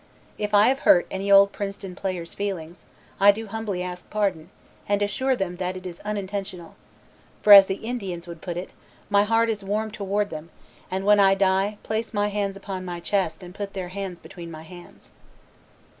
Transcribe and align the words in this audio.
If 0.39 0.55
I 0.55 0.69
have 0.69 0.79
hurt 0.79 1.05
any 1.11 1.31
old 1.31 1.51
Princeton 1.51 1.93
players' 1.93 2.33
feelings, 2.33 2.85
I 3.19 3.31
do 3.31 3.45
humbly 3.45 3.83
ask 3.83 4.09
pardon 4.09 4.49
and 4.89 4.99
assure 4.99 5.35
them 5.35 5.57
that 5.57 5.77
it 5.77 5.85
is 5.85 5.99
unintentional; 5.99 6.73
for 7.43 7.53
as 7.53 7.67
the 7.67 7.75
Indians 7.75 8.25
would 8.25 8.41
put 8.41 8.57
it, 8.57 8.71
my 9.11 9.25
heart 9.25 9.47
is 9.47 9.63
warm 9.63 9.91
toward 9.91 10.31
them, 10.31 10.49
and, 10.89 11.05
when 11.05 11.19
I 11.19 11.35
die, 11.35 11.77
place 11.83 12.15
my 12.15 12.29
hands 12.29 12.57
upon 12.57 12.83
my 12.83 12.99
chest 12.99 13.43
and 13.43 13.53
put 13.53 13.73
their 13.73 13.89
hands 13.89 14.17
between 14.17 14.49
my 14.49 14.63
hands. 14.63 15.11